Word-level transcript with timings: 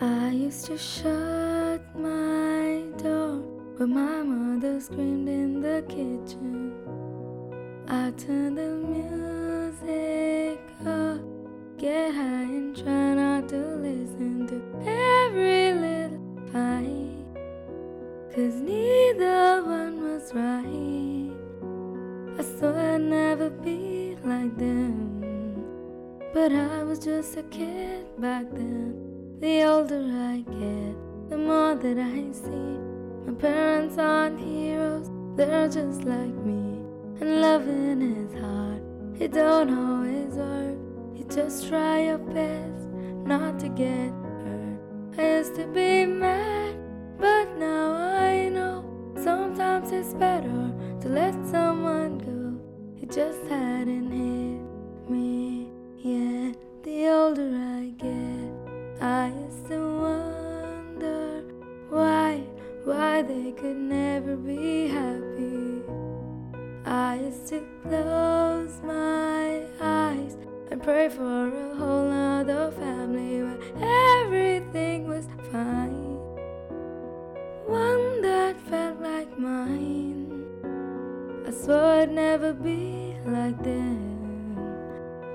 I 0.00 0.30
used 0.30 0.66
to 0.66 0.78
shut 0.78 1.82
my 1.96 2.84
door 2.98 3.42
when 3.78 3.94
my 3.94 4.22
mother 4.22 4.78
screamed 4.78 5.28
in 5.28 5.60
the 5.60 5.82
kitchen. 5.88 6.72
I 7.88 8.12
turned 8.12 8.58
the 8.58 8.76
music 8.94 10.60
up, 10.86 11.20
get 11.78 12.14
high 12.14 12.46
and 12.46 12.76
try 12.76 13.14
not 13.14 13.48
to 13.48 13.56
listen 13.56 14.46
to 14.46 14.62
every 14.88 15.72
little 15.72 16.20
fight. 16.52 17.26
Cause 18.32 18.54
neither 18.54 19.64
one 19.64 20.00
was 20.00 20.32
right. 20.32 21.34
I 22.38 22.42
swore 22.56 22.78
I'd 22.78 23.00
never 23.00 23.50
be 23.50 24.16
like 24.22 24.56
them. 24.56 25.66
But 26.32 26.52
I 26.52 26.84
was 26.84 27.00
just 27.00 27.36
a 27.36 27.42
kid 27.42 28.06
back 28.20 28.44
then. 28.52 29.17
The 29.40 29.62
older 29.62 30.02
I 30.32 30.38
get, 30.50 31.30
the 31.30 31.38
more 31.38 31.76
that 31.76 31.96
I 31.96 32.32
see. 32.32 32.76
My 33.24 33.34
parents 33.34 33.96
aren't 33.96 34.40
heroes, 34.40 35.08
they're 35.36 35.68
just 35.68 36.02
like 36.02 36.34
me. 36.44 36.82
And 37.20 37.40
loving 37.40 38.02
is 38.02 38.32
hard, 38.34 38.82
it 39.22 39.32
don't 39.32 39.70
always 39.72 40.34
work. 40.34 40.76
You 41.14 41.24
just 41.32 41.68
try 41.68 42.06
your 42.06 42.18
best 42.18 42.88
not 43.24 43.60
to 43.60 43.68
get 43.68 44.10
hurt. 44.42 44.80
I 45.16 45.36
used 45.36 45.54
to 45.54 45.68
be 45.68 46.04
mad, 46.04 46.74
but 47.16 47.56
now 47.58 47.92
I 47.92 48.48
know 48.48 48.84
sometimes 49.22 49.92
it's 49.92 50.14
better 50.14 50.74
to 51.02 51.08
let 51.08 51.34
someone 51.46 52.18
go. 52.18 52.58
It 53.00 53.12
just 53.12 53.40
hadn't 53.48 54.10
hit 54.10 55.08
me 55.08 55.37
Used 59.48 59.68
to 59.68 59.80
wonder 60.02 61.42
why, 61.88 62.42
why 62.84 63.22
they 63.22 63.52
could 63.52 63.78
never 63.78 64.36
be 64.36 64.88
happy. 64.88 65.80
I 66.84 67.14
used 67.14 67.46
to 67.48 67.66
close 67.82 68.82
my 68.82 69.62
eyes 69.80 70.36
and 70.70 70.82
pray 70.82 71.08
for 71.08 71.48
a 71.48 71.74
whole 71.76 72.10
other 72.10 72.70
family 72.72 73.42
where 73.42 74.20
everything 74.20 75.08
was 75.08 75.26
fine. 75.50 76.18
One 77.64 78.20
that 78.20 78.60
felt 78.68 79.00
like 79.00 79.38
mine. 79.38 80.44
I 81.46 81.50
swore 81.52 82.02
I'd 82.02 82.12
never 82.12 82.52
be 82.52 83.16
like 83.24 83.56
them. 83.64 84.58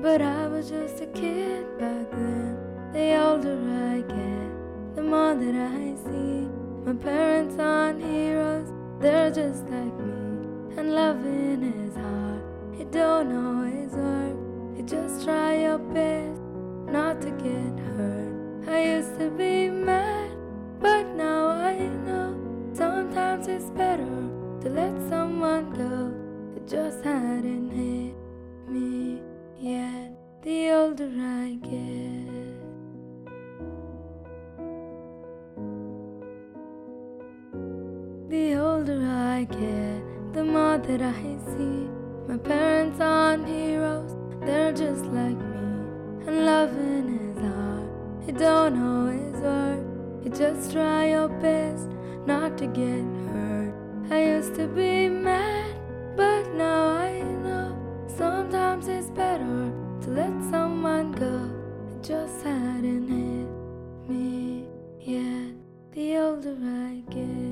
But 0.00 0.22
I 0.22 0.48
was 0.48 0.70
just 0.70 1.02
a 1.02 1.06
kid 1.08 1.78
back 1.78 2.10
then. 2.12 2.67
The 2.90 3.22
older 3.22 3.58
I 3.92 4.00
get, 4.00 4.96
the 4.96 5.02
more 5.02 5.34
that 5.34 5.54
I 5.54 5.94
see. 6.04 6.48
My 6.86 6.94
parents 6.94 7.56
aren't 7.58 8.02
heroes, 8.02 8.72
they're 8.98 9.30
just 9.30 9.64
like 9.64 9.92
me. 10.00 10.78
And 10.78 10.94
loving 10.94 11.62
is 11.64 11.94
hard, 11.94 12.42
it 12.80 12.90
don't 12.90 13.30
always 13.30 13.92
work. 13.92 14.36
You 14.74 14.84
just 14.84 15.24
try 15.24 15.56
your 15.64 15.78
best 15.78 16.40
not 16.90 17.20
to 17.20 17.30
get 17.32 17.78
hurt. 17.90 18.68
I 18.68 18.96
used 18.96 19.18
to 19.18 19.28
be 19.30 19.68
mad, 19.68 20.30
but 20.80 21.04
now 21.14 21.48
I 21.48 21.76
know 22.06 22.34
sometimes 22.72 23.48
it's 23.48 23.68
better 23.70 24.30
to 24.62 24.68
let 24.70 24.94
someone 25.10 25.70
go. 25.72 26.14
It 26.56 26.66
just 26.66 27.04
hadn't 27.04 27.70
hit 27.70 28.14
me 28.66 29.20
yet. 29.58 30.12
The 30.40 30.70
older 30.70 31.10
I 31.18 31.58
get. 31.62 32.37
I 39.38 39.44
the 39.44 40.42
more 40.42 40.78
that 40.78 41.00
I 41.00 41.38
see. 41.46 41.88
My 42.26 42.38
parents 42.38 42.98
aren't 43.00 43.46
heroes, 43.46 44.16
they're 44.40 44.72
just 44.72 45.04
like 45.04 45.38
me. 45.38 45.68
And 46.26 46.44
loving 46.44 47.06
is 47.22 47.38
hard, 47.38 47.88
it 48.28 48.36
don't 48.36 48.76
always 48.82 49.36
work. 49.40 49.78
You 50.24 50.30
just 50.30 50.72
try 50.72 51.10
your 51.10 51.28
best 51.28 51.88
not 52.26 52.58
to 52.58 52.66
get 52.66 53.04
hurt. 53.30 53.74
I 54.10 54.24
used 54.24 54.56
to 54.56 54.66
be 54.66 55.08
mad, 55.08 55.72
but 56.16 56.52
now 56.54 56.88
I 56.98 57.22
know 57.22 57.78
sometimes 58.08 58.88
it's 58.88 59.10
better 59.10 59.72
to 60.02 60.10
let 60.10 60.34
someone 60.50 61.12
go. 61.12 61.48
It 61.92 62.02
just 62.02 62.42
hadn't 62.42 63.06
hit 63.06 64.10
me 64.10 64.66
yet. 64.98 65.54
The 65.92 66.16
older 66.16 66.56
I 66.60 67.04
get. 67.08 67.47